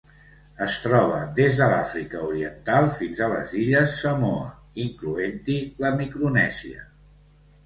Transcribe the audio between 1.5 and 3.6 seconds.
de l'Àfrica Oriental fins a les